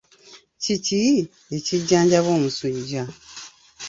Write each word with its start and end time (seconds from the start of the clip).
Kiki 0.61 0.99
ekijjanjaba 1.55 2.27
omusujja? 2.37 3.03